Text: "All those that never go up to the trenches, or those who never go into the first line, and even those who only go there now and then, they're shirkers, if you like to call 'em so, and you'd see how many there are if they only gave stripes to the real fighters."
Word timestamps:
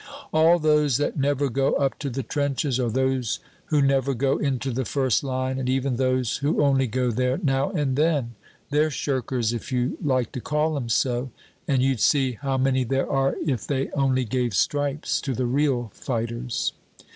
"All 0.33 0.57
those 0.57 0.97
that 0.97 1.15
never 1.15 1.47
go 1.47 1.73
up 1.73 1.99
to 1.99 2.09
the 2.09 2.23
trenches, 2.23 2.79
or 2.79 2.89
those 2.89 3.37
who 3.65 3.83
never 3.83 4.15
go 4.15 4.39
into 4.39 4.71
the 4.71 4.83
first 4.83 5.23
line, 5.23 5.59
and 5.59 5.69
even 5.69 5.95
those 5.97 6.37
who 6.37 6.63
only 6.63 6.87
go 6.87 7.11
there 7.11 7.37
now 7.43 7.69
and 7.69 7.95
then, 7.95 8.33
they're 8.71 8.89
shirkers, 8.89 9.53
if 9.53 9.71
you 9.71 9.99
like 10.03 10.31
to 10.31 10.41
call 10.41 10.75
'em 10.75 10.89
so, 10.89 11.29
and 11.67 11.83
you'd 11.83 11.99
see 12.01 12.31
how 12.31 12.57
many 12.57 12.83
there 12.83 13.07
are 13.07 13.35
if 13.45 13.67
they 13.67 13.91
only 13.91 14.25
gave 14.25 14.55
stripes 14.55 15.21
to 15.21 15.35
the 15.35 15.45
real 15.45 15.91
fighters." 15.93 16.73